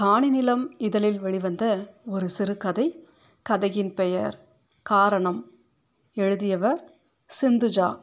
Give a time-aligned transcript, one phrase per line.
[0.00, 3.08] காணிநிலம் இதழில் வெளிவந்த ஒரு சிறுகதை
[3.42, 4.46] கதையின் பெயர்
[4.82, 5.50] காரணம்.
[6.14, 6.98] எழுதியவர்
[7.42, 8.00] சிந்துஜா.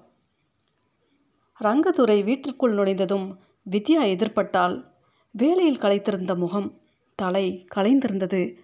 [1.60, 3.38] ரங்கதுரை வீட்டிற்குள் நுழைந்ததும்
[3.72, 4.86] வித்யா எதிர்பட்டால்
[5.32, 6.80] வேலையில் களைத்திருந்த முகம்
[7.16, 8.56] தலை களைந்திருந்தது.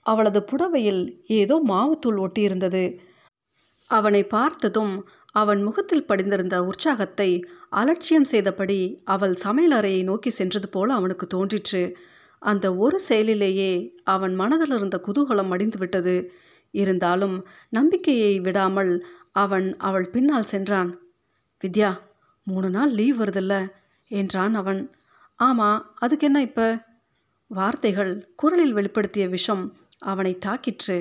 [0.00, 2.98] அவளது புடவையில் ஏதோ மாவுத்தூள் ஒட்டியிருந்தது.
[3.86, 11.96] அவனை பார்த்ததும் அவன் முகத்தில் படிந்திருந்த உற்சாகத்தை அலட்சியம் செய்தபடி அவள் சமையலறையை நோக்கி சென்றது போல அவனுக்கு தோன்றிற்று.
[12.40, 13.72] அந்த ஒரு செயலிலேயே
[14.04, 16.32] அவன் மனதில் இருந்த குதூகலம் அடிந்து விட்டது
[16.70, 20.98] இருந்தாலும் நம்பிக்கையை விடாமல் அவன் அவள் பின்னால் சென்றான்.
[21.64, 21.90] வித்யா
[22.44, 23.68] மூணு நாள் லீவ் வருதில்ல
[24.08, 24.94] என்றான் அவன்.
[25.36, 26.86] ஆமாம் அதுக்கு என்ன இப்போ?
[27.46, 30.98] வார்த்தைகள் குரலில் வெளிப்படுத்திய விஷம் அவனை தாக்கிற்று.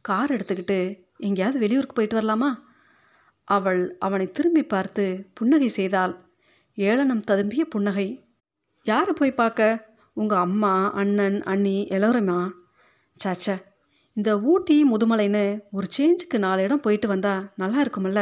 [0.00, 0.78] கார் எடுத்துக்கிட்டு
[1.16, 2.50] எங்கேயாவது வெளியூருக்கு போயிட்டு வரலாமா?
[3.44, 5.04] அவள் அவனை திரும்பி பார்த்து
[5.34, 6.14] புன்னகை செய்தாள்.
[6.74, 8.08] ஏளனம் ததும்பிய புன்னகை.
[8.84, 9.93] யாரை போய் பார்க்க?
[10.16, 12.38] உங்கள் அம்மா அண்ணன் அண்ணி எல்லோருமா
[13.24, 13.56] சாச்சா
[14.16, 18.20] இந்த ஊட்டி முதுமலைன்னு ஒரு சேஞ்சுக்கு நாலு இடம் போயிட்டு வந்தால் நல்லா இருக்குமில்ல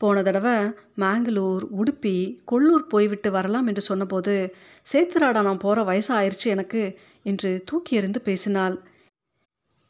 [0.00, 0.54] போன தடவை
[0.96, 2.16] மேங்களூர் உடுப்பி
[2.52, 4.34] கொள்ளூர் போய்விட்டு வரலாம் என்று சொன்னபோது
[4.92, 6.82] சேத்துராடா நான் போகிற வயசாயிருச்சு எனக்கு
[7.22, 8.76] என்று தூக்கி எறிந்து பேசினாள்.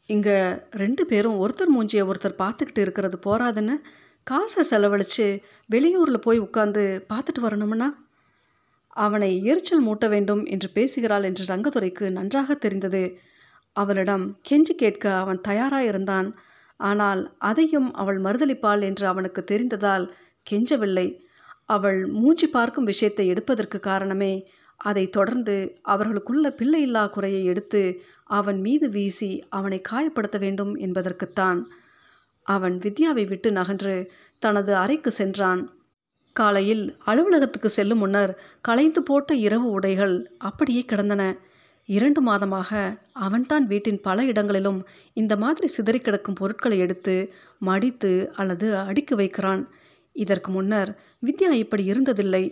[0.09, 0.37] இங்கே
[0.71, 3.75] ரெண்டு பேரும் ஒருத்தர் மூஞ்சியை ஒருத்தர் பார்த்துக்கிட்டு இருக்கிறது போராதுன்னு
[4.27, 5.27] காசை செலவழித்து
[5.69, 7.89] வெளியூரில் போய் உட்காந்து பார்த்துட்டு வரணும்னா?
[8.97, 13.03] அவனை எரிச்சல் மூட்ட வேண்டும் என்று பேசுகிறாள் என்று ரங்கதுரைக்கு நன்றாக தெரிந்தது.
[13.75, 16.29] அவளிடம் கெஞ்சி கேட்க அவன் தயாராக இருந்தான்
[16.79, 20.05] ஆனால் அதையும் அவள் மறுதளிப்பாள் என்று அவனுக்கு தெரிந்ததால்
[20.47, 21.07] கெஞ்சவில்லை.
[21.65, 24.33] அவள் மூஞ்சி பார்க்கும் விஷயத்தை எடுப்பதற்கு காரணமே
[24.79, 27.81] அதை தொடர்ந்து அவர்களுக்குள்ள பிள்ளையில்லா குறையை எடுத்து
[28.29, 31.59] அவன் மீது வீசி அவனை காயப்படுத்த வேண்டும் என்பதற்குத்தான்.
[32.45, 33.95] அவன் வித்யாவை விட்டு நகன்று
[34.41, 35.61] தனது அறைக்கு சென்றான்.
[36.39, 40.15] காலையில் அலுவலகத்துக்கு செல்லும் முன்னர் களைந்து போட்ட இரவு உடைகள்
[40.49, 41.23] அப்படியே கிடந்தன.
[41.89, 42.71] இரண்டு மாதமாக
[43.25, 44.79] அவன்தான் வீட்டின் பல இடங்களிலும்
[45.17, 47.15] இந்த மாதிரி சிதறி கிடக்கும் பொருட்களை எடுத்து
[47.61, 49.61] மடித்து அல்லது அடுக்கி வைக்கிறான்.
[50.15, 50.91] இதற்கு முன்னர்
[51.25, 52.43] வித்யா இப்படி இருந்ததில்லை.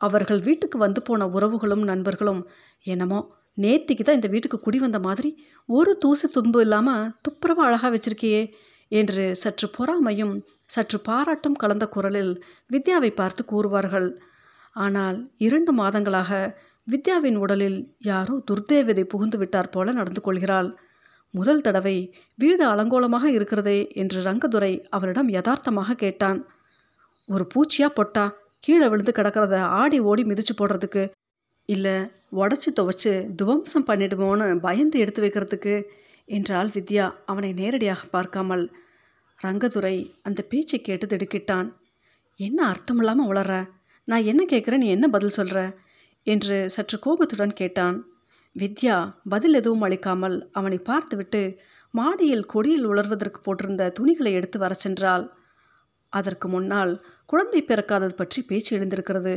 [0.00, 2.42] அவர்கள் வீட்டுக்கு வந்து போன உறவுகளும் நண்பர்களும்
[2.86, 3.20] என்னமோ
[3.58, 5.30] நேத்திக்கு தான் இந்த வீட்டுக்கு குடி வந்த மாதிரி
[5.68, 8.42] ஒரு தூசு தும்பு இல்லாமல் துப்புரவா அழகாக வச்சிருக்கியே
[8.92, 10.34] என்று சற்று பொறாமையும்
[10.70, 12.32] சற்று பாராட்டும் கலந்த குரலில்
[12.70, 14.08] வித்யாவை பார்த்து கூறுவார்கள்.
[14.76, 16.30] ஆனால் இரண்டு மாதங்களாக
[16.88, 17.78] வித்யாவின் உடலில்
[18.10, 20.68] யாரோ துர்தேவதை புகுந்து விட்டார் போல நடந்து கொள்கிறாள்.
[21.34, 21.96] முதல் தடவை
[22.34, 26.40] வீடு அலங்கோலமாக இருக்கிறதே என்று ரங்கதுரை அவரிடம் யதார்த்தமாக கேட்டான்.
[27.28, 28.24] ஒரு பூச்சியா பொட்டா?
[28.64, 31.04] கீழே விழுந்து கிடக்கிறத ஆடி ஓடி மிதிச்சு போடுறதுக்கு?
[31.68, 31.96] இல்லை
[32.40, 35.74] உடச்சி துவைச்சு துவம்சம் பண்ணிடுமோன்னு பயந்து எடுத்து வைக்கிறதுக்கு?
[36.28, 38.64] என்றால் வித்யா அவனை நேரடியாக பார்க்காமல்.
[39.40, 41.68] ரங்கதுரை அந்த பேச்சை கேட்டு திடுக்கிட்டான்.
[42.40, 43.52] என்ன அர்த்தம் இல்லாமல் உளற?
[44.08, 45.60] நான் என்ன கேட்குறேன் நீ என்ன பதில் சொல்கிற
[46.26, 47.96] என்று சற்று கோபத்துடன் கேட்டான்.
[48.56, 48.96] வித்யா
[49.28, 51.42] பதில் எதுவும் அளிக்காமல் அவனை பார்த்துவிட்டு
[51.90, 55.24] மாடியில் கொடியில் உலர்வதற்கு போட்டிருந்த துணிகளை எடுத்து வர சென்றாள்.
[56.12, 56.92] அதற்கு முன்னால்
[57.26, 59.34] குழந்தை பிறக்காதது பற்றி பேச்சு எழுந்திருக்கிறது.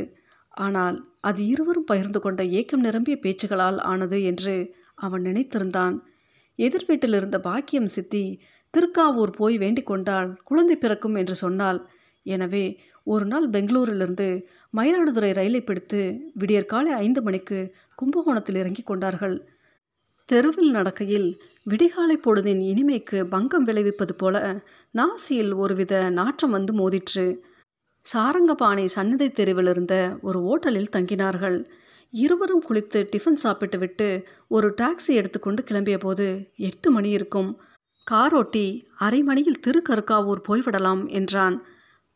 [0.50, 4.54] ஆனால் அது இருவரும் பகிர்ந்து கொண்ட ஏக்கம் நிரம்பிய பேச்சுகளால் ஆனது என்று
[4.94, 5.96] அவன் நினைத்திருந்தான்.
[6.58, 8.24] எதிர் வீட்டில் இருந்த பாக்கியம் சித்தி
[8.74, 11.80] திருக்காவூர் போய் வேண்டிக் கொண்டால் குழந்தை பிறக்கும் என்று சொன்னாள்.
[12.26, 12.64] எனவே
[13.06, 14.28] ஒரு நாள் பெங்களூரிலிருந்து
[14.74, 16.00] மயிலாடுதுறை ரயிலை பிடித்து
[16.34, 17.58] விடியற்காலை ஐந்து மணிக்கு
[17.94, 19.36] கும்பகோணத்தில் இறங்கி கொண்டார்கள்.
[20.28, 21.28] தெருவில் நடக்கையில்
[21.66, 24.36] விடிகாலை பொழுதின் இனிமைக்கு பங்கம் விளைவிப்பது போல
[24.94, 27.26] நாசியில் ஒருவித நாற்றம் வந்து மோதிற்று.
[28.06, 29.94] சாரங்கபாணி சன்னதி தெருவில் இருந்த
[30.28, 31.58] ஒரு ஓட்டலில் தங்கினார்கள்.
[32.14, 34.06] இருவரும் குளித்து டிஃபன் சாப்பிட்டு விட்டு
[34.48, 36.26] ஒரு டாக்ஸி எடுத்துக்கொண்டு கிளம்பிய போது
[36.68, 37.50] எட்டு மணி இருக்கும்.
[38.06, 38.64] காரோட்டி
[38.96, 41.56] அரை மணியில் திருக்கருக்காவூர் போய்விடலாம் என்றான்.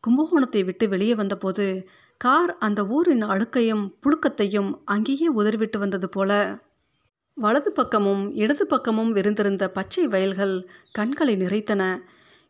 [0.03, 1.87] கும்பகோணத்தை விட்டு வெளியே வந்தபோது
[2.21, 6.31] கார் அந்த ஊரின் அழுக்கையும் புழுக்கத்தையும் அங்கேயே உதறிவிட்டு வந்தது போல.
[7.37, 10.55] வலது பக்கமும் இடது பக்கமும் விரிந்திருந்த பச்சை வயல்கள்
[10.91, 11.81] கண்களை நிறைத்தன.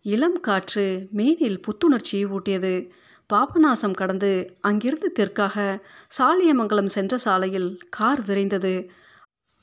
[0.05, 2.73] இளம் காற்று மேனில் புத்துணர்ச்சியை ஊட்டியது.
[3.29, 4.31] பாபநாசம் கடந்து
[4.61, 5.55] அங்கிருந்து தெற்காக
[6.17, 8.75] சாலியமங்கலம் சென்ற சாலையில் கார் விரைந்தது.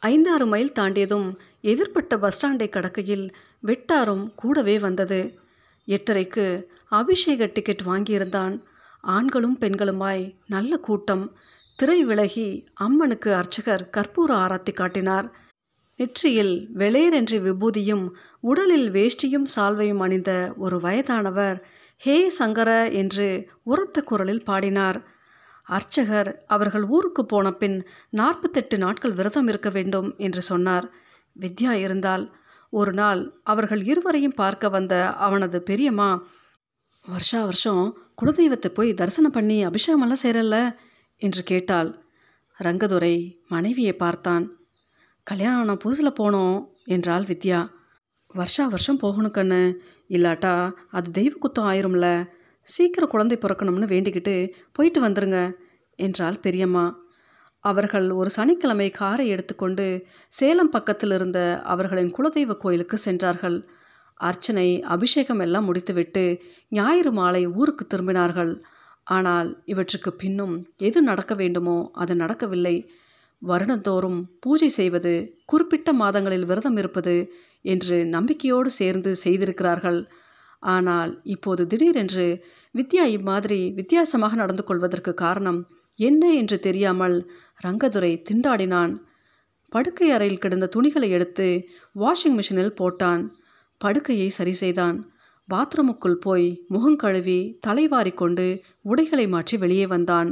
[0.03, 1.28] ஐந்தாறு மைல் தாண்டியதும்
[1.62, 3.32] எதிர்பட்ட பஸ் ஸ்டாண்டை கடக்கையில்
[3.67, 5.38] வெட்டாரும் கூடவே வந்தது.
[5.87, 8.62] எட்டரைக்கு அபிஷேக டிக்கெட் வாங்கியிருந்தான்.
[9.00, 11.32] ஆண்களும் பெண்களுமாய் நல்ல கூட்டம்.
[11.76, 15.31] திரை விலகி அம்மனுக்கு அர்ச்சகர் கற்பூர ஆராத்தி காட்டினார்.
[15.97, 18.11] நெற்றியில் வெளேரென்று விபூதியும்
[18.41, 21.58] உடலில் வேஷ்டியும் சால்வையும் அணிந்த ஒரு வயதானவர்
[21.97, 24.99] ஹே சங்கர என்று உரத்த குரலில் பாடினார்.
[25.62, 30.93] அர்ச்சகர் அவர்கள் ஊருக்கு போன பின் நாற்பத்தெட்டு நாட்கள் விரதம் இருக்க வேண்டும் என்று சொன்னார்.
[31.40, 32.32] வித்யா இருந்தால்
[32.69, 36.26] ஒரு நாள் அவர்கள் இருவரையும் பார்க்க வந்த அவனது பெரியம்மா
[37.06, 40.76] வருஷா வருஷம் குலதெய்வத்தை போய் தரிசனம் பண்ணி அபிஷேகமெல்லாம் செய்கிறல்ல
[41.17, 42.05] என்று கேட்டாள்.
[42.58, 44.56] ரங்கதுரை மனைவியை பார்த்தான்.
[45.23, 47.70] கல்யாணம் புதுசில் போனோம் என்றாள் வித்யா.
[48.26, 49.75] வருஷா வருஷம் போகணும் கண்ணு.
[50.08, 52.29] இல்லாட்டா அது தெய்வ குத்தம் ஆயிரும்ல.
[52.62, 55.55] சீக்கிரம் குழந்தை பிறக்கணும்னு வேண்டிக்கிட்டு போயிட்டு வந்துருங்க
[55.96, 57.01] என்றாள் பெரியம்மா.
[57.64, 59.87] அவர்கள் ஒரு சனிக்கிழமை காரை எடுத்துக்கொண்டு
[60.32, 61.41] சேலம் பக்கத்தில் இருந்த
[61.73, 63.59] அவர்களின் குலதெய்வ கோயிலுக்கு சென்றார்கள்.
[64.20, 66.25] அர்ச்சனை அபிஷேகம் எல்லாம் முடித்துவிட்டு
[66.73, 68.53] ஞாயிறு மாலை ஊருக்கு திரும்பினார்கள்.
[69.06, 70.55] ஆனால் இவற்றுக்கு பின்னும்
[70.88, 72.76] எது நடக்க வேண்டுமோ அது நடக்கவில்லை.
[73.43, 75.15] வருடந்தோறும் பூஜை செய்வது
[75.53, 77.15] குறிப்பிட்ட மாதங்களில் விரதம் இருப்பது
[77.65, 80.00] என்று நம்பிக்கையோடு சேர்ந்து செய்திருக்கிறார்கள்.
[80.75, 82.26] ஆனால் இப்போது திடீரென்று
[82.75, 85.61] வித்யா இம்மாதிரி வித்தியாசமாக நடந்து கொள்வதற்கு காரணம்
[85.99, 87.17] என்ன என்று தெரியாமல்
[87.65, 88.93] ரங்கதுரை திண்டாடினான்.
[89.69, 91.47] படுக்கை அறையில் கிடந்த துணிகளை எடுத்து
[91.99, 93.23] வாஷிங் மிஷினில் போட்டான்.
[93.79, 95.12] படுக்கையை சரி செய்தான்.
[95.49, 98.47] பாத்ரூமுக்குள் போய் முகம் கழுவி தலைவாரி கொண்டு
[98.83, 100.31] உடைகளை மாற்றி வெளியே வந்தான்.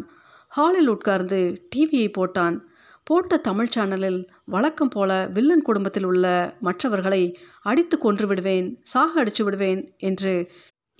[0.48, 2.56] ஹாலில் உட்கார்ந்து டிவியை போட்டான்.
[3.04, 7.22] போட்ட தமிழ் சேனலில் வழக்கம் போல வில்லன் குடும்பத்தில் உள்ள மற்றவர்களை
[7.62, 10.34] அடித்து கொன்று விடுவேன் சாக அடித்து விடுவேன் என்று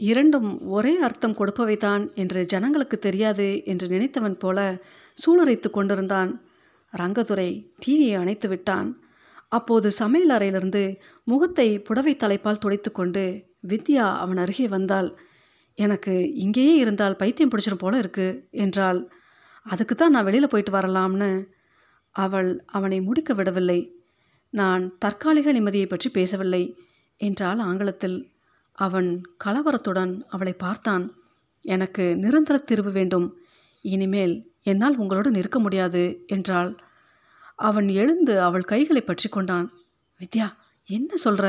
[0.01, 4.59] இரண்டும் ஒரே அர்த்தம் கொடுப்பவைதான் என்று ஜனங்களுக்கு தெரியாது என்று நினைத்தவன் போல
[5.19, 6.31] சூளுரைத்து கொண்டிருந்தான்.
[6.93, 7.51] ரங்கதுரை
[7.83, 8.89] டிவியை அணைத்து விட்டான்.
[9.49, 10.83] அப்போது சமையல் அறையிலிருந்து
[11.25, 13.25] முகத்தை புடவை தலைப்பால் துடைத்து கொண்டு
[13.69, 15.09] வித்யா அவன் அருகே வந்தாள்.
[15.79, 16.15] எனக்கு
[16.45, 18.27] இங்கேயே இருந்தால் பைத்தியம் பிடிச்சிரும் போல இருக்கு
[18.65, 19.01] என்றாள்.
[19.67, 21.31] அதுக்கு தான் நான் வெளியில் போயிட்டு வரலாம்னு.
[22.15, 23.81] அவள் அவனை முடிக்க விடவில்லை.
[24.53, 26.63] நான் தற்காலிக நிம்மதியை பற்றி பேசவில்லை
[27.21, 28.19] என்றாள் ஆங்கிலத்தில்.
[28.81, 29.09] அவன்
[29.45, 31.05] கலவரத்துடன் அவளை பார்த்தான்.
[31.65, 33.27] எனக்கு நிரந்தர தீர்வு வேண்டும்.
[33.85, 36.71] இனிமேல் என்னால் உங்களோடு நிற்க முடியாது என்றாள்.
[37.61, 39.67] அவன் எழுந்து அவள் கைகளை பற்றி கொண்டான்.
[40.21, 40.47] வித்யா
[40.89, 41.47] என்ன சொல்கிற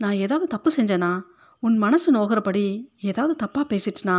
[0.00, 1.12] நான் ஏதாவது தப்பு செஞ்சேனா?
[1.62, 2.64] உன் மனசு நோகிறபடி
[3.00, 4.16] ஏதாவது தப்பாக பேசிட்டனா?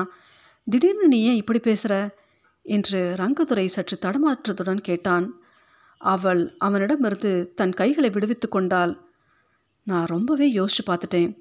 [0.67, 1.93] திடீர்னு நீ ஏன் இப்படி பேசுகிற
[2.65, 5.27] என்று ரங்கதுரை சற்று தடமாற்றத்துடன் கேட்டான்.
[6.01, 8.93] அவள் அவனிடமிருந்து தன் கைகளை விடுவித்து கொண்டாள்.
[9.87, 11.31] நான் ரொம்பவே யோசிச்சு பார்த்துட்டேன்.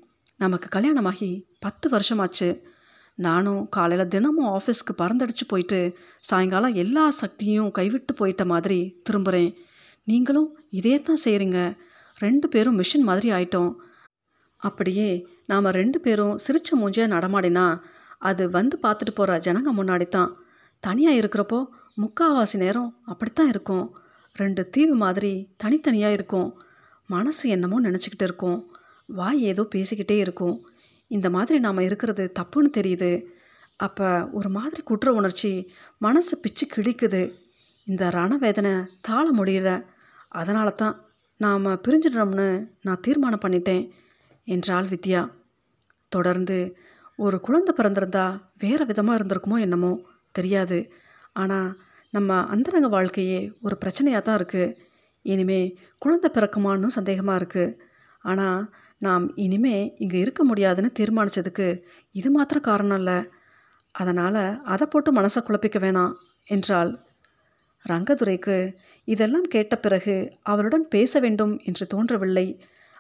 [0.43, 1.29] நமக்கு கல்யாணமாகி
[1.64, 2.49] பத்து வருஷமாச்சு.
[3.26, 5.81] நானும் காலையில் தினமும் ஆஃபீஸ்க்கு பறந்தடிச்சு போயிட்டு
[6.29, 9.50] சாயங்காலம் எல்லா சக்தியும் கைவிட்டு போயிட்ட மாதிரி திரும்புகிறேன்
[10.11, 10.49] நீங்களும்
[10.81, 11.58] இதே தான் செய்கிறீங்க
[12.17, 13.73] ரெண்டு பேரும் மிஷின் மாதிரி ஆயிட்டோம்.
[14.62, 15.08] அப்படியே
[15.50, 17.67] நாம் ரெண்டு பேரும் சிரிச்ச மூஞ்சியாக நடமாடினா
[18.31, 20.32] அது வந்து பார்த்துட்டு போகிற ஜனங்க முன்னாடி தான்
[20.82, 21.61] தனியாக இருக்கிறப்போ
[22.02, 23.87] முக்காவாசி நேரம் அப்படித்தான் இருக்கும்.
[24.37, 26.49] ரெண்டு தீவு மாதிரி தனித்தனியாக இருக்கும்.
[27.08, 28.58] மனசு என்னமோ நினச்சிக்கிட்டு இருக்கும்.
[29.08, 30.56] வாய் ஏதோ பேசிக்கிட்டே இருக்கும்.
[31.10, 33.10] இந்த மாதிரி நாம் இருக்கிறது தப்புன்னு தெரியுது.
[33.76, 35.50] அப்போ ஒரு மாதிரி குற்ற உணர்ச்சி
[36.00, 37.22] மனசு பிச்சு கிழிக்குது.
[37.87, 39.70] இந்த ரணவேதனை தாழ முடியல.
[40.40, 40.96] அதனால தான்
[41.40, 42.49] நாம் பிரிஞ்சிடணும்னு
[42.82, 43.84] நான் தீர்மானம் பண்ணிட்டேன்
[44.49, 45.22] என்றாள் வித்யா.
[46.12, 46.58] தொடர்ந்து
[47.19, 48.26] ஒரு குழந்தை பிறந்திருந்தா
[48.58, 49.93] வேறு விதமாக இருந்திருக்குமோ என்னமோ
[50.34, 50.78] தெரியாது.
[51.32, 51.70] ஆனால்
[52.12, 54.76] நம்ம அந்தரங்க வாழ்க்கையே ஒரு பிரச்சனையாக தான் இருக்குது
[55.25, 55.61] இனிமே
[55.99, 57.76] குழந்தை பிறக்குமான்னு சந்தேகமாக இருக்குது
[58.25, 58.61] ஆனால்
[59.00, 61.66] நாம் இனிமே இங்கே இருக்க முடியாதுன்னு தீர்மானித்ததுக்கு
[62.14, 63.18] இது மாத்திரம் காரணம் இல்லை.
[63.94, 66.14] அதனால் அதை போட்டு மனசை குழப்பிக்க வேணாம்
[66.46, 66.90] என்றாள்.
[67.84, 68.56] ரங்கதுரைக்கு
[69.08, 72.46] இதெல்லாம் கேட்ட பிறகு அவளுடன் பேச வேண்டும் என்று தோன்றவில்லை.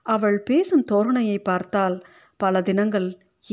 [0.06, 1.96] அவள் பேசும் தோரணையை பார்த்தால்
[2.36, 3.08] பல தினங்கள்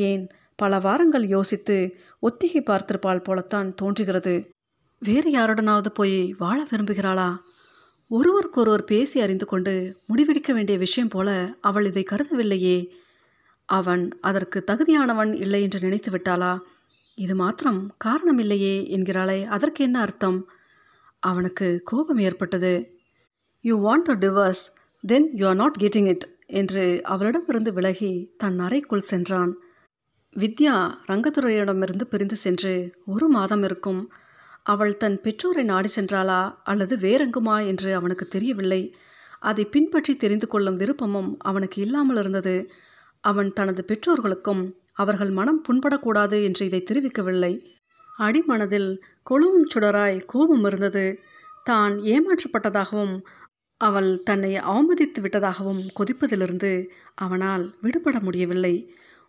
[0.09, 0.23] ஏன்
[0.55, 1.77] பல வாரங்கள் யோசித்து
[2.19, 4.35] ஒத்திகை பார்த்திருப்பாள் போலத்தான் தோன்றுகிறது.
[5.01, 7.29] வேறு யாருடனாவது போய் வாழ விரும்புகிறாளா?
[8.11, 12.77] ஒருவருக்கொருவர் பேசி அறிந்து கொண்டு முடிவெடுக்க வேண்டிய விஷயம் போல அவள் இதை கருதவில்லையே.
[13.69, 16.59] அவன் அதற்கு தகுதியானவன் இல்லை என்று நினைத்து விட்டாளா?
[17.15, 20.49] இது மாத்திரம் காரணம் இல்லையே என்கிறாளே அதற்கு என்ன அர்த்தம்?
[21.19, 22.73] அவனுக்கு கோபம் ஏற்பட்டது.
[23.61, 24.63] You want a divorce
[25.03, 29.53] then you are not getting it என்று அவளிடமிருந்து விலகி தன் அறைக்குள் சென்றான்.
[30.35, 30.75] வித்யா
[31.07, 32.73] ரங்கதுரையிடமிருந்து பிரிந்து சென்று
[33.05, 34.01] ஒரு மாதம் இருக்கும்.
[34.65, 38.81] அவள் தன் பெற்றோரை நாடி சென்றாளா அல்லது வேறெங்குமா என்று அவனுக்கு தெரியவில்லை.
[39.39, 42.55] அதை பின்பற்றி தெரிந்து கொள்ளும் விருப்பமும் அவனுக்கு இல்லாமல் இருந்தது.
[43.23, 47.53] அவன் தனது பெற்றோர்களுக்கும் அவர்கள் மனம் புண்படக்கூடாது என்று இதை தெரிவிக்கவில்லை.
[48.19, 48.89] அடிமனதில்
[49.29, 51.05] கொழுவும் சுடராய் கோபம் இருந்தது.
[51.63, 53.15] தான் ஏமாற்றப்பட்டதாகவும்
[53.81, 56.71] அவள் தன்னை அவமதித்து விட்டதாகவும் கொதிப்பதிலிருந்து
[57.15, 58.75] அவனால் விடுபட முடியவில்லை.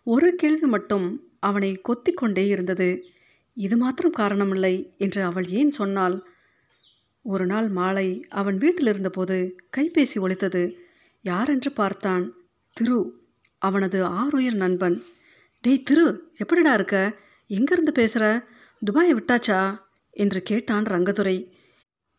[0.07, 1.07] ஒரு கேள்வி மட்டும்
[1.39, 2.89] அவனை கொத்திக்கொண்டே இருந்தது.
[3.57, 6.23] இது மாத்திரம் காரணமில்லை என்று அவள் ஏன் சொன்னாள்
[7.23, 10.73] ஒரு நாள் மாலை அவன் வீட்டில் இருந்தபோது கைபேசி ஒழித்தது
[11.21, 12.33] யாரென்று பார்த்தான்.
[12.73, 13.25] திரு
[13.57, 15.03] அவனது ஆறுயிர் நண்பன்.
[15.61, 17.15] டேய் திரு எப்படிடா இருக்க?
[17.49, 18.47] எங்கேருந்து பேசுகிற
[18.85, 19.79] துபாயை விட்டாச்சா?
[20.11, 21.51] என்று கேட்டான் ரங்கதுரை.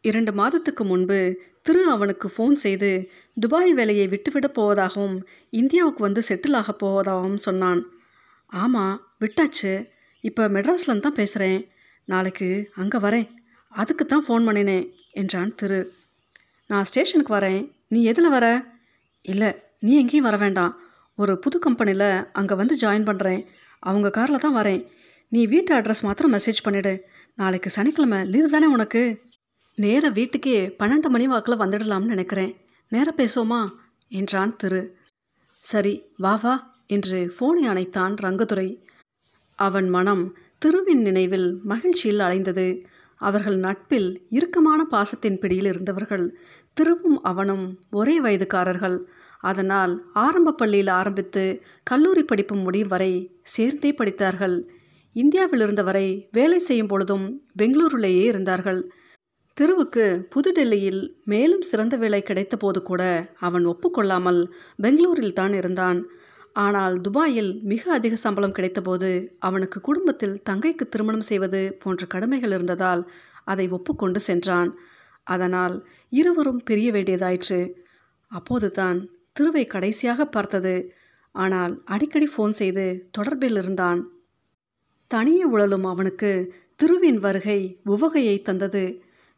[0.01, 6.87] இரண்டு மாதத்துக்கு முன்பு திரு அவனுக்கு ஃபோன் செய்து துபாய் வேலையை விட்டுவிடப் போவதாகவும் இந்தியாவுக்கு வந்து செட்டில் ஆகப்
[6.87, 7.87] போவதாகவும் சொன்னான்.
[8.47, 9.97] ஆமாம் விட்டாச்சு.
[10.25, 11.61] இப்போ மெட்ராஸ்லேருந்து தான் பேசுகிறேன்
[12.05, 13.27] நாளைக்கு அங்கே வரேன்.
[13.73, 15.81] அதுக்கு தான் ஃபோன் பண்ணினேன் என்றான் திரு.
[16.71, 17.61] நான் ஸ்டேஷனுக்கு வரேன்.
[17.89, 18.47] நீ எதில் வர?
[19.23, 20.73] இல்லை நீ எங்கேயும் வர வேண்டாம்.
[21.15, 23.41] ஒரு புது கம்பெனியில் அங்கே வந்து ஜாயின் பண்ணுறேன்
[23.83, 24.83] அவங்க காரில் தான் வரேன்.
[25.29, 26.93] நீ வீட்டு அட்ரஸ் மாத்திரம் மெசேஜ் பண்ணிவிடு
[27.35, 29.03] நாளைக்கு சனிக்கிழமை லீவு தானே உனக்கு?
[29.75, 32.53] நேர வீட்டுக்கே பன்னெண்டு மணி வாக்கில் வந்துடலாம்னு நினைக்கிறேன்.
[32.89, 33.61] நேர பேசுவோமா?
[34.09, 34.97] என்றான் திரு.
[35.65, 36.55] சரி வா வா
[36.87, 38.69] என்று ஃபோனை அணைத்தான் ரங்கதுரை.
[39.59, 40.25] அவன் மனம்
[40.63, 42.67] திருவின் நினைவில் மகிழ்ச்சியில் அலைந்தது.
[43.21, 46.27] அவர்கள் நட்பில் இறுக்கமான பாசத்தின் பிடியில் இருந்தவர்கள்
[46.73, 48.99] திருவும் அவனும் ஒரே வயதுக்காரர்கள்.
[49.41, 51.45] அதனால் ஆரம்ப பள்ளியில் ஆரம்பித்து
[51.83, 53.13] கல்லூரி படிப்பு முடியும் வரை
[53.55, 54.57] சேர்ந்தே படித்தார்கள்.
[55.17, 57.27] இந்தியாவில் இருந்தவரை வேலை செய்யும் பொழுதும்
[57.59, 58.81] பெங்களூருலேயே இருந்தார்கள்.
[59.57, 63.03] திருவுக்கு புதுடெல்லியில் மேலும் சிறந்த வேலை கிடைத்த போது கூட
[63.39, 64.41] அவன் ஒப்புக்கொள்ளாமல்
[64.77, 66.01] பெங்களூரில் தான் இருந்தான்.
[66.59, 73.03] ஆனால் துபாயில் மிக அதிக சம்பளம் கிடைத்தபோது அவனுக்கு குடும்பத்தில் தங்கைக்கு திருமணம் செய்வது போன்ற கடமைகள் இருந்ததால்
[73.45, 74.71] அதை ஒப்புக்கொண்டு சென்றான்.
[75.27, 75.75] அதனால்
[76.13, 77.61] இருவரும் பிரிய வேண்டியதாயிற்று.
[78.31, 78.99] அப்போதுதான்
[79.41, 80.75] திருவை கடைசியாக பார்த்தது.
[81.35, 84.01] ஆனால் அடிக்கடி ஃபோன் செய்து தொடர்பில் இருந்தான்.
[85.11, 86.31] தனியே உழலும் அவனுக்கு
[86.77, 88.85] திருவின் வருகை உவகையை தந்தது.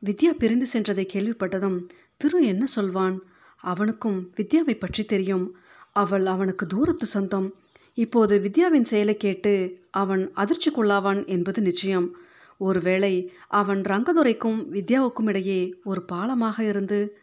[0.03, 1.79] வித்யா பிரிந்து சென்றதை கேள்விப்பட்டதும்
[2.17, 3.17] திரு என்ன சொல்வான்?
[3.65, 5.47] அவனுக்கும் வித்யாவை பற்றி தெரியும்.
[5.93, 7.55] அவள் அவனுக்கு தூரத்து சொந்தம்.
[7.95, 12.17] இப்போது வித்யாவின் செயலை கேட்டு அவன் அதிர்ச்சிக்குள்ளாவான் என்பது நிச்சயம்.
[12.59, 17.19] ஒருவேளை அவன் ரங்கதுரைக்கும் வித்யாவுக்கும் இடையே ஒரு பாலமாக இருந்து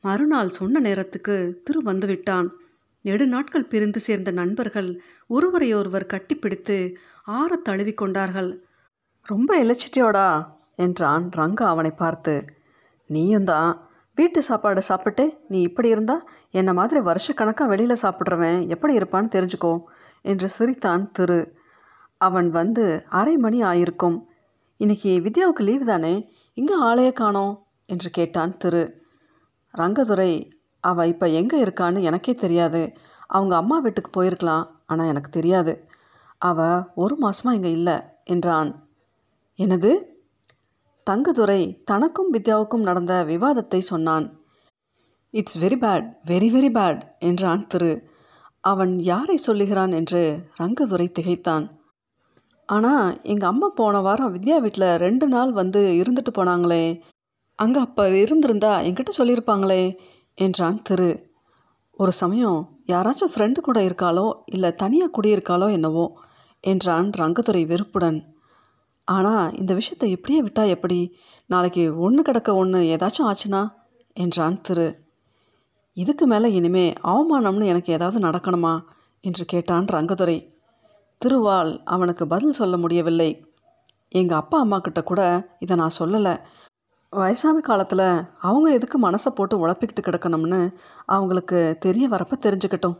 [0.00, 2.48] மறுநாள் சொன்ன நேரத்துக்கு திரு வந்துவிட்டான்
[3.00, 8.50] நெடு நாட்கள் பிரிந்து சேர்ந்த நண்பர்கள் ஒருவரையொருவர் கட்டிப்பிடித்து ஆற தழுவி கொண்டார்கள்.
[9.22, 10.28] ரொம்ப எழுச்சிட்டியோடா
[10.76, 12.44] என்றான் ரங்கா அவனை பார்த்து.
[13.06, 16.16] நீயும் தான் வீட்டு சாப்பாடு சாப்பிட்டு நீ இப்படி இருந்தா
[16.50, 18.60] என்னை மாதிரி வருஷக்கணக்காக வெளியில் சாப்பிட்றவன்?
[18.68, 19.74] எப்படி இருப்பான்னு தெரிஞ்சுக்கோ
[20.22, 21.40] என்று சிரித்தான் திரு.
[22.16, 24.18] அவன் வந்து அரை மணி ஆயிருக்கும்.
[24.76, 26.14] இன்னைக்கு வித்யாவுக்கு லீவு தானே?
[26.54, 27.54] இங்கே ஆளையே காணோம்
[27.86, 28.84] என்று கேட்டான் திரு.
[29.74, 30.32] ரங்கதுரை
[30.84, 32.82] அவள் இப்போ எங்கே இருக்கான்னு எனக்கே தெரியாது.
[33.26, 35.72] அவங்க அம்மா வீட்டுக்கு போயிருக்கலாம் ஆனால் எனக்கு தெரியாது.
[36.38, 38.70] அவள் ஒரு மாதமாக இங்கே இல்லை என்றான்.
[39.58, 39.90] எனது
[41.10, 44.26] தங்கதுரை தனக்கும் வித்யாவுக்கும் நடந்த விவாதத்தை சொன்னான்.
[45.30, 48.10] It's very bad very very bad என்றான் திரு.
[48.60, 49.90] அவன் யாரை சொல்லுகிறான்?
[49.90, 51.70] என்று ரங்கதுரை திகைத்தான்.
[52.68, 57.02] ஆனால் எங்கள் அம்மா போன வாரம் வித்யா வீட்டில் ரெண்டு நாள் வந்து இருந்துட்டு போனாங்களே.
[57.54, 59.82] அங்கே அப்போ இருந்திருந்தா என்கிட்ட சொல்லியிருப்பாங்களே
[60.34, 61.10] என்றான் திரு.
[61.92, 66.06] ஒரு சமயம் யாராச்சும் ஃப்ரெண்டு கூட இருக்காளோ இல்லை தனியாக குடியிருக்காளோ என்னவோ
[66.60, 68.31] என்றான் ரங்கதுரை வெறுப்புடன்.
[69.04, 71.16] ஆனால் இந்த விஷயத்தை இப்படியே விட்டால் எப்படி?
[71.46, 73.72] நாளைக்கு ஒன்று கிடக்க ஒன்று ஏதாச்சும் ஆச்சுனா
[74.12, 75.00] என்றான் திரு.
[75.92, 78.80] இதுக்கு மேலே இனிமே அவமானம்னு எனக்கு ஏதாவது நடக்கணுமா?
[79.20, 80.50] என்று கேட்டான் ரங்கதுரை.
[81.18, 83.46] திருவால் அவனுக்கு பதில் சொல்ல முடியவில்லை.
[84.08, 86.40] எங்கள் அப்பா அம்மா கிட்ட கூட இதை நான் சொல்லலை.
[87.10, 92.98] வயசான காலத்தில் அவங்க எதுக்கு மனசை போட்டு உழப்பிக்கிட்டு கிடக்கணும்னு அவங்களுக்கு தெரிய வரப்ப தெரிஞ்சுக்கிட்டோம்.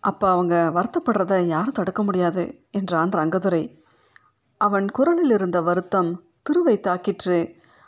[0.00, 3.79] அப்போ அவங்க வருத்தப்படுறத யாரும் தடுக்க முடியாது என்றான் ரங்கதுரை.
[4.60, 6.10] அவன் குரலில் இருந்த வருத்தம்
[6.46, 7.38] திருவை தாக்கிற்று.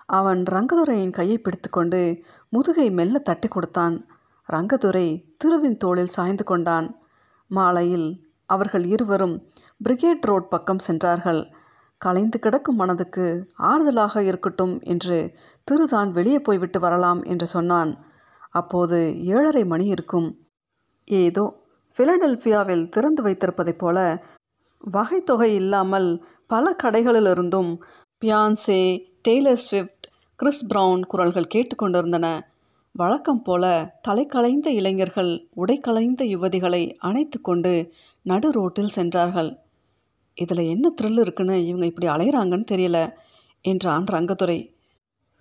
[0.08, 2.00] அவன் ரங்கதுரையின் கையை பிடித்துக்கொண்டு
[2.48, 3.96] முதுகை மெல்ல தட்டி கொடுத்தான்.
[4.48, 6.88] ரங்கதுரை திருவின் தோளில் சாய்ந்து கொண்டான்.
[7.50, 8.08] மாலையில்
[8.46, 9.36] அவர்கள் இருவரும்
[9.84, 11.42] பிரிகேட் ரோட் பக்கம் சென்றார்கள்.
[12.00, 13.26] கலைந்து கிடக்கும் மனதுக்கு
[13.62, 15.18] ஆறுதலாக இருக்கட்டும் என்று
[15.66, 17.92] திருதான் வெளியே போய்விட்டு வரலாம் என்று சொன்னான்.
[18.50, 20.28] அப்போது ஏழரை மணி இருக்கும்.
[21.08, 21.44] ஏதோ
[21.96, 23.98] பிலடெல்ஃபியாவில் திறந்து வைத்திருப்பதைப் போல
[24.92, 26.08] வகைத்தொகை இல்லாமல்
[26.46, 27.78] பல கடைகளிலிருந்தும்
[28.24, 30.06] Beyonce Taylor Swift
[30.36, 32.40] Chris Brown குரல்கள் கேட்டுக்கொண்டிருந்தன.
[32.92, 39.56] வழக்கம் போல தலை கலைந்த இளைஞர்கள் உடை கலைந்த யுவதிகளை அணைத்து கொண்டு நடு ரோட்டில் சென்றார்கள்.
[40.34, 43.12] இதில் என்ன த்ரில் இருக்குன்னு இவங்க இப்படி அலையிறாங்கன்னு தெரியல
[43.62, 44.74] என்றான் ரங்கதுரை.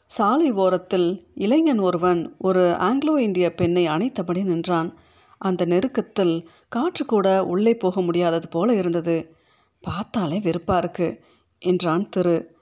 [0.05, 4.93] சாலை ஓரத்தில் இளைஞன் ஒருவன் ஒரு ஆங்கிலோ இந்திய பெண்ணை அணைத்தபடி நின்றான்.
[5.37, 9.35] அந்த நெருக்கத்தில் காற்று கூட உள்ளே போக முடியாதது போல இருந்தது.
[9.81, 11.23] பார்த்தாலே வெறுப்பாக இருக்கு
[11.59, 12.55] என்றான் திரு.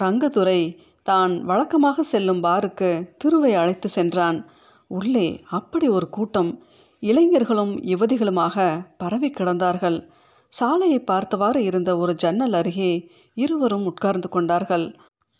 [0.00, 4.50] ரங்கதுரை தான் வழக்கமாக செல்லும் பாருக்கு திருவை அழைத்து சென்றான்.
[4.88, 6.64] உள்ளே அப்படி ஒரு கூட்டம்.
[7.00, 10.08] இளைஞர்களும் யுவதிகளுமாக பரவி கிடந்தார்கள்.
[10.48, 14.96] சாலையை பார்த்தவாறு இருந்த ஒரு ஜன்னல் அருகே இருவரும் உட்கார்ந்து கொண்டார்கள்.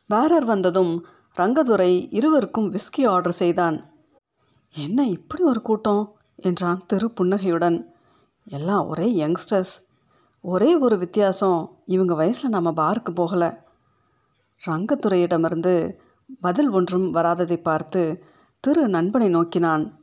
[0.06, 3.84] பேரர் வந்ததும் ரங்கதுரை இருவருக்கும் விஸ்கி ஆர்டர் செய்தான்.
[4.74, 6.16] என்ன இப்படி ஒரு கூட்டம்?
[6.36, 7.94] என்றான் திரு புன்னகையுடன்.
[8.46, 9.85] எல்லாம் ஒரே யங்ஸ்டர்ஸ்
[10.48, 13.58] ஒரே ஒரு வித்தியாசம் இவங்க வயசில் நம்ம பாருக்கு போகலை.
[14.66, 15.94] ரங்கத்துறையிடமிருந்து
[16.40, 18.22] பதில் ஒன்றும் வராததை பார்த்து
[18.60, 20.00] திரு நண்பனை நோக்கினான்.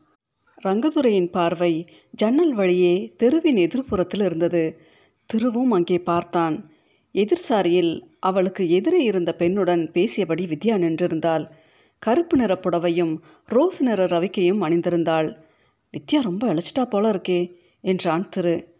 [0.63, 4.79] ரங்கதுரையின் பார்வை ஜன்னல் வழியே தெருவின் எதிர்ப்புறத்தில் இருந்தது.
[5.25, 6.69] திருவும் அங்கே பார்த்தான்.
[7.13, 11.47] எதிர்சாரியில் அவளுக்கு எதிரே இருந்த பெண்ணுடன் பேசியபடி வித்யா நின்றிருந்தாள்.
[11.99, 15.35] கருப்பு நிற புடவையும் ரோஸ் நிற ரவிக்கையும் அணிந்திருந்தாள்.
[15.93, 18.72] வித்யா ரொம்ப அழைச்சிட்டா போல இருக்கே என்றான் திரு.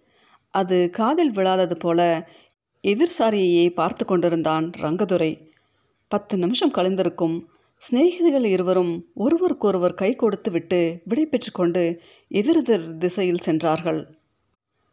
[0.53, 2.29] அது காதில் விழாதது போல
[2.83, 5.49] எதிர்சாரியையே பார்த்து கொண்டிருந்தான் ரங்கதுரை.
[6.07, 7.45] பத்து நிமிஷம் கழிந்திருக்கும்.
[7.81, 14.15] சிநேகிதிகள் இருவரும் ஒருவருக்கொருவர் கை கொடுத்து விட்டு விடை கொண்டு எதிரெதிர் திசையில் சென்றார்கள்.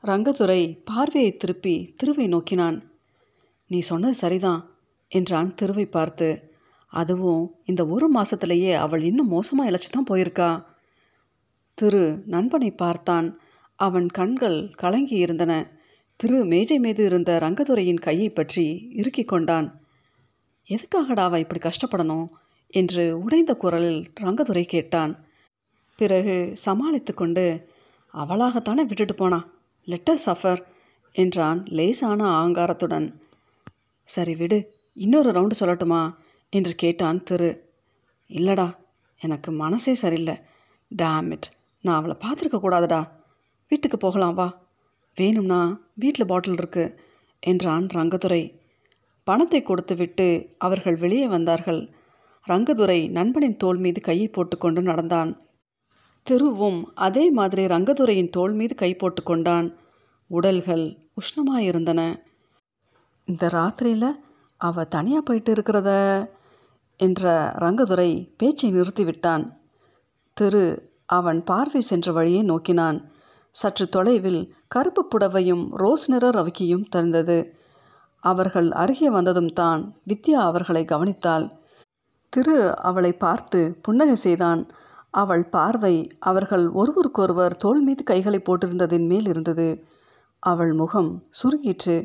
[0.02, 2.82] ரங்கதுரை பார்வையை திருப்பி திருவை நோக்கினான்.
[3.66, 6.42] நீ சொன்னது சரிதான் என்றான் திருவை பார்த்து.
[6.86, 10.64] அதுவும் இந்த ஒரு மாசத்திலேயே அவள் இன்னும் மோசமாக இழைச்சி தான் போயிருக்கா?
[11.74, 13.40] திரு நண்பனை பார்த்தான்.
[13.80, 15.70] அவன் கண்கள் கலங்கி இருந்தன.
[16.16, 19.80] திரு மேஜை மீது இருந்த ரங்கதுரையின் கையை பற்றி இறுக்கிக் கொண்டான்.
[20.68, 22.28] எதுக்காகடா அவ இப்படி கஷ்டப்படணும்?
[22.68, 25.24] என்று உடைந்த குரலில் ரங்கதுரை கேட்டான்.
[25.96, 27.68] பிறகு சமாளித்து கொண்டு
[28.14, 29.48] அவளாகத்தானே விட்டுட்டு போனா?
[29.84, 30.62] லெட்டர் சஃபர்
[31.12, 33.12] என்றான் லேசான ஆங்காரத்துடன்.
[34.04, 34.58] சரி விடு
[34.94, 36.14] இன்னொரு ரவுண்டு சொல்லட்டுமா?
[36.50, 37.50] என்று கேட்டான் திரு.
[38.28, 38.68] இல்லடா
[39.20, 40.36] எனக்கு மனசே சரியில்லை.
[40.96, 41.48] டேமிட்
[41.82, 43.18] நான் அவளை பார்த்துருக்க கூடாதுடா.
[43.70, 44.48] வீட்டுக்கு போகலாம் வா.
[45.16, 46.98] வேணும்னா வீட்டில் பாட்டில் இருக்கு
[47.42, 48.42] என்றான் ரங்கதுரை.
[49.24, 51.90] பணத்தை கொடுத்துவிட்டு அவர்கள் வெளியே வந்தார்கள்.
[52.46, 55.40] ரங்கதுரை நண்பனின் தோல் மீது கையை போட்டுக்கொண்டு நடந்தான்.
[56.22, 59.68] திருவும் அதே மாதிரி ரங்கதுரையின் தோல் மீது கை போட்டு கொண்டான்
[60.26, 60.84] உடல்கள்
[61.20, 62.00] உஷ்ணமாயிருந்தன.
[63.24, 64.10] இந்த ராத்திரியில்
[64.56, 65.90] அவ தனியாக போயிட்டு இருக்கிறத
[66.96, 69.44] என்ற ரங்கதுரை பேச்சை நிறுத்திவிட்டான்.
[70.36, 70.64] திரு
[71.06, 72.98] அவன் பார்வை சென்ற வழியே நோக்கினான்.
[73.54, 77.38] சற்று தொலைவில் கருப்பு புடவையும் ரோஸ் நிற ரவிக்கியும் தெரிந்தது.
[78.22, 81.46] அவர்கள் அருகே வந்ததும் தான் வித்யா அவர்களை கவனித்தாள்.
[82.32, 84.62] திரு அவளை பார்த்து புன்னகை செய்தான்.
[85.14, 89.68] அவள் பார்வை அவர்கள் ஒருவருக்கொருவர் தோல் மீது கைகளை போட்டிருந்ததின் மேல் இருந்தது.
[90.42, 91.96] அவள் முகம் சுருங்கிற்று.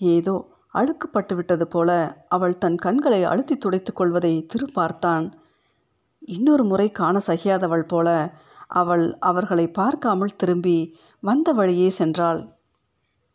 [0.00, 0.34] ஏதோ
[0.74, 1.90] அழுக்குப்பட்டு விட்டது போல
[2.28, 5.24] அவள் தன் கண்களை அழுத்தி துடைத்துக் கொள்வதை திரு பார்த்தான்
[6.28, 8.08] இன்னொரு முறை காண சகியாதவள் போல
[8.80, 10.78] அவள் அவர்களை பார்க்காமல் திரும்பி
[11.22, 12.40] வந்த வழியே சென்றாள்.